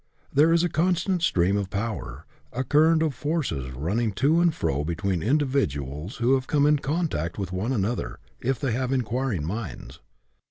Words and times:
There 0.33 0.51
is 0.51 0.63
a 0.63 0.67
constant 0.67 1.21
stream 1.21 1.55
of 1.57 1.69
power, 1.69 2.25
a 2.51 2.63
current 2.63 3.03
of 3.03 3.13
forces 3.13 3.69
running 3.71 4.13
to 4.13 4.39
and 4.39 4.51
fro 4.51 4.83
between 4.83 5.21
individuals 5.21 6.15
who 6.15 6.41
come 6.41 6.65
in 6.65 6.79
contact 6.79 7.37
with 7.37 7.51
one 7.51 7.71
another, 7.71 8.17
if 8.39 8.59
they 8.59 8.71
have 8.71 8.91
inquiring 8.91 9.45
minds. 9.45 9.99